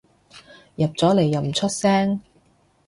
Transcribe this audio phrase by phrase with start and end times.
[0.77, 2.21] 入咗嚟又唔出聲